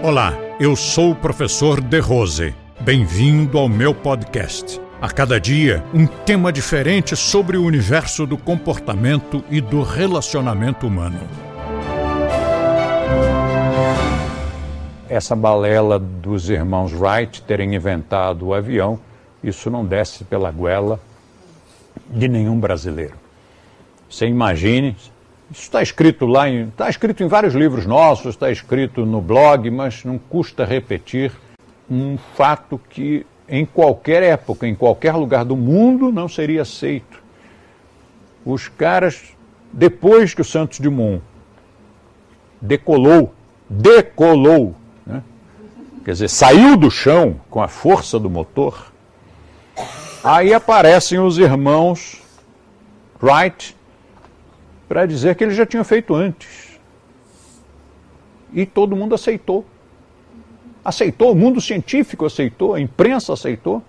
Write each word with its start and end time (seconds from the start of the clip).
Olá, 0.00 0.32
eu 0.60 0.76
sou 0.76 1.10
o 1.10 1.14
professor 1.14 1.80
De 1.80 1.98
Rose. 1.98 2.54
Bem-vindo 2.80 3.58
ao 3.58 3.68
meu 3.68 3.92
podcast. 3.92 4.80
A 5.02 5.10
cada 5.10 5.40
dia, 5.40 5.84
um 5.92 6.06
tema 6.06 6.52
diferente 6.52 7.16
sobre 7.16 7.56
o 7.56 7.64
universo 7.64 8.24
do 8.24 8.38
comportamento 8.38 9.42
e 9.50 9.60
do 9.60 9.82
relacionamento 9.82 10.86
humano. 10.86 11.18
Essa 15.08 15.34
balela 15.34 15.98
dos 15.98 16.48
irmãos 16.48 16.92
Wright 16.92 17.42
terem 17.42 17.74
inventado 17.74 18.46
o 18.46 18.54
avião, 18.54 19.00
isso 19.42 19.68
não 19.68 19.84
desce 19.84 20.22
pela 20.22 20.52
goela 20.52 21.00
de 22.08 22.28
nenhum 22.28 22.58
brasileiro. 22.60 23.14
Você 24.08 24.26
imagine, 24.26 24.96
isso 25.50 25.62
está 25.62 25.82
escrito 25.82 26.26
lá, 26.26 26.48
em, 26.48 26.68
está 26.68 26.90
escrito 26.90 27.22
em 27.22 27.28
vários 27.28 27.54
livros 27.54 27.86
nossos, 27.86 28.34
está 28.34 28.50
escrito 28.50 29.06
no 29.06 29.20
blog, 29.20 29.70
mas 29.70 30.04
não 30.04 30.18
custa 30.18 30.64
repetir 30.64 31.32
um 31.90 32.18
fato 32.36 32.78
que 32.90 33.24
em 33.48 33.64
qualquer 33.64 34.22
época, 34.22 34.66
em 34.66 34.74
qualquer 34.74 35.14
lugar 35.14 35.44
do 35.44 35.56
mundo, 35.56 36.12
não 36.12 36.28
seria 36.28 36.62
aceito. 36.62 37.22
Os 38.44 38.68
caras, 38.68 39.22
depois 39.72 40.34
que 40.34 40.42
o 40.42 40.44
Santos 40.44 40.80
Dumont 40.80 41.22
decolou, 42.60 43.32
decolou, 43.70 44.74
né? 45.06 45.22
quer 46.04 46.12
dizer, 46.12 46.28
saiu 46.28 46.76
do 46.76 46.90
chão 46.90 47.40
com 47.48 47.62
a 47.62 47.68
força 47.68 48.18
do 48.18 48.28
motor, 48.28 48.92
aí 50.22 50.52
aparecem 50.52 51.18
os 51.18 51.38
irmãos 51.38 52.20
Wright 53.22 53.77
para 54.88 55.04
dizer 55.04 55.34
que 55.34 55.44
ele 55.44 55.54
já 55.54 55.66
tinha 55.66 55.84
feito 55.84 56.14
antes. 56.14 56.80
E 58.52 58.64
todo 58.64 58.96
mundo 58.96 59.14
aceitou. 59.14 59.64
Aceitou, 60.84 61.32
o 61.32 61.34
mundo 61.34 61.60
científico 61.60 62.24
aceitou, 62.24 62.74
a 62.74 62.80
imprensa 62.80 63.34
aceitou. 63.34 63.82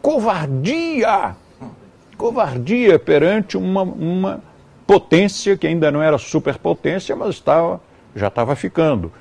Covardia! 0.00 1.34
Covardia 2.16 2.98
perante 2.98 3.56
uma, 3.56 3.82
uma 3.82 4.40
potência 4.86 5.56
que 5.56 5.66
ainda 5.66 5.90
não 5.90 6.00
era 6.00 6.16
superpotência, 6.16 7.16
mas 7.16 7.30
estava, 7.30 7.80
já 8.14 8.28
estava 8.28 8.54
ficando. 8.54 9.12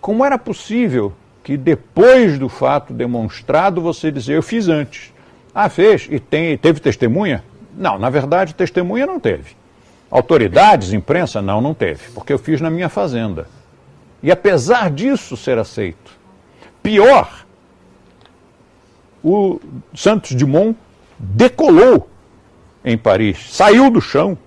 Como 0.00 0.24
era 0.24 0.38
possível 0.38 1.12
que 1.42 1.56
depois 1.56 2.38
do 2.38 2.48
fato 2.48 2.92
demonstrado 2.92 3.80
você 3.80 4.12
dizer 4.12 4.36
eu 4.36 4.42
fiz 4.42 4.68
antes? 4.68 5.12
Ah, 5.52 5.68
fez 5.68 6.06
e 6.08 6.20
tem, 6.20 6.56
teve 6.56 6.78
testemunha? 6.78 7.42
Não, 7.76 7.98
na 7.98 8.10
verdade, 8.10 8.54
testemunha 8.54 9.06
não 9.06 9.18
teve. 9.18 9.56
Autoridades, 10.10 10.92
imprensa? 10.92 11.42
Não, 11.42 11.60
não 11.60 11.74
teve, 11.74 12.10
porque 12.14 12.32
eu 12.32 12.38
fiz 12.38 12.60
na 12.60 12.70
minha 12.70 12.88
fazenda. 12.88 13.48
E 14.22 14.30
apesar 14.30 14.90
disso 14.90 15.36
ser 15.36 15.58
aceito, 15.58 16.12
pior, 16.82 17.44
o 19.22 19.60
Santos 19.94 20.32
Dumont 20.32 20.76
decolou 21.18 22.08
em 22.84 22.96
Paris, 22.96 23.52
saiu 23.52 23.90
do 23.90 24.00
chão. 24.00 24.38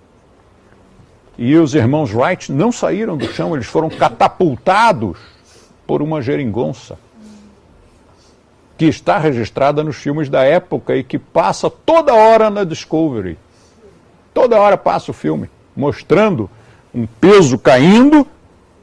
E 1.38 1.56
os 1.56 1.74
irmãos 1.74 2.14
Wright 2.14 2.52
não 2.52 2.72
saíram 2.72 3.18
do 3.18 3.28
chão, 3.32 3.54
eles 3.54 3.68
foram 3.68 3.90
catapultados 3.90 5.18
por 5.88 6.02
uma 6.02 6.22
geringonça 6.22 6.98
que 8.78 8.86
está 8.86 9.18
registrada 9.18 9.84
nos 9.84 9.98
filmes 9.98 10.30
da 10.30 10.44
época 10.44 10.96
e 10.96 11.04
que 11.04 11.20
passa 11.20 11.70
toda 11.70 12.14
hora 12.14 12.50
na 12.50 12.64
Discovery. 12.64 13.38
Toda 14.40 14.58
hora 14.58 14.78
passa 14.78 15.12
o 15.12 15.14
filme 15.14 15.50
mostrando 15.76 16.50
um 16.96 17.06
peso 17.06 17.60
caindo 17.60 18.26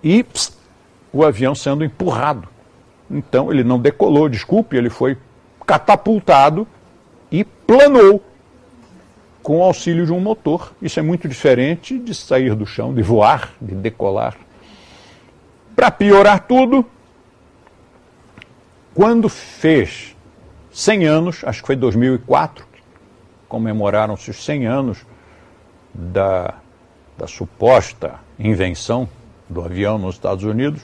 e 0.03 0.23
pss, 0.23 0.53
o 1.11 1.25
avião 1.25 1.55
sendo 1.55 1.83
empurrado. 1.83 2.47
Então 3.11 3.51
ele 3.51 3.65
não 3.65 3.79
decolou, 3.79 4.29
desculpe, 4.29 4.77
ele 4.77 4.91
foi 4.91 5.17
catapultado 5.67 6.69
e 7.33 7.43
planou 7.43 8.23
com 9.43 9.61
o 9.61 9.63
auxílio 9.63 10.05
de 10.05 10.13
um 10.13 10.21
motor. 10.21 10.75
Isso 10.83 11.01
é 11.01 11.03
muito 11.03 11.27
diferente 11.27 11.99
de 11.99 12.15
sair 12.15 12.55
do 12.55 12.67
chão, 12.67 12.93
de 12.93 13.01
voar, 13.01 13.55
de 13.59 13.75
decolar. 13.75 14.37
Para 15.75 15.91
piorar 15.91 16.41
tudo, 16.41 16.85
quando 18.93 19.31
fez 19.31 20.15
100 20.71 21.07
anos, 21.07 21.43
acho 21.45 21.63
que 21.63 21.67
foi 21.67 21.77
2004, 21.77 22.63
comemoraram-se 23.49 24.31
os 24.31 24.45
100 24.45 24.67
anos 24.67 25.16
da, 25.97 26.55
da 27.17 27.27
suposta 27.27 28.21
invenção 28.39 29.09
do 29.49 29.63
avião 29.63 29.99
nos 29.99 30.17
Estados 30.17 30.45
Unidos, 30.45 30.83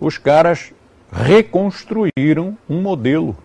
os 0.00 0.16
caras 0.16 0.72
reconstruíram 1.12 2.56
um 2.68 2.80
modelo 2.80 3.36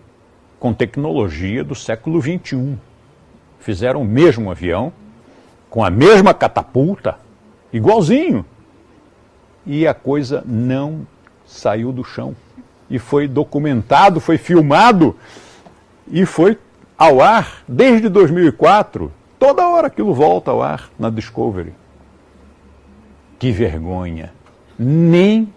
com 0.58 0.72
tecnologia 0.72 1.62
do 1.62 1.74
século 1.74 2.20
XXI. 2.20 2.78
Fizeram 3.60 4.02
o 4.02 4.04
mesmo 4.04 4.50
avião, 4.50 4.92
com 5.68 5.84
a 5.84 5.90
mesma 5.90 6.32
catapulta, 6.32 7.18
igualzinho. 7.72 8.44
E 9.66 9.86
a 9.86 9.94
coisa 9.94 10.42
não 10.46 11.06
saiu 11.46 11.92
do 11.92 12.02
chão 12.02 12.34
e 12.90 12.98
foi 12.98 13.28
documentado, 13.28 14.20
foi 14.20 14.38
filmado 14.38 15.16
e 16.08 16.26
foi 16.26 16.58
ao 16.98 17.20
ar 17.20 17.62
desde 17.66 18.08
2004. 18.08 19.12
Toda 19.42 19.66
hora 19.66 19.88
aquilo 19.88 20.14
volta 20.14 20.52
ao 20.52 20.62
ar 20.62 20.88
na 20.96 21.10
Discovery. 21.10 21.74
Que 23.40 23.50
vergonha! 23.50 24.32
Nem 24.78 25.52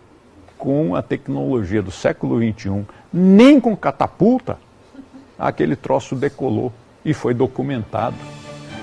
com 0.58 0.96
a 0.96 1.04
tecnologia 1.04 1.84
do 1.84 1.92
século 1.92 2.40
XXI, 2.40 2.84
nem 3.14 3.60
com 3.60 3.78
catapulta, 3.78 4.58
aquele 5.38 5.76
troço 5.76 6.16
decolou 6.16 6.74
e 7.06 7.14
foi 7.14 7.36
documentado. 7.36 8.16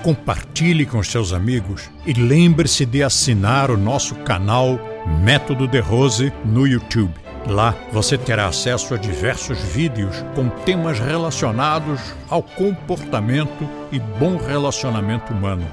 Compartilhe 0.01 0.85
com 0.85 1.03
seus 1.03 1.33
amigos 1.33 1.91
e 2.05 2.13
lembre-se 2.13 2.85
de 2.85 3.03
assinar 3.03 3.69
o 3.71 3.75
nosso 3.75 4.15
canal 4.15 4.79
Método 5.21 5.67
de 5.67 5.81
Rose 5.81 6.31
no 6.45 6.65
YouTube. 6.65 7.13
Lá 7.47 7.75
você 7.91 8.17
terá 8.17 8.47
acesso 8.47 8.93
a 8.93 8.97
diversos 8.97 9.59
vídeos 9.59 10.23
com 10.33 10.47
temas 10.49 10.99
relacionados 10.99 11.99
ao 12.29 12.41
comportamento 12.41 13.69
e 13.91 13.99
bom 13.99 14.37
relacionamento 14.37 15.33
humano. 15.33 15.67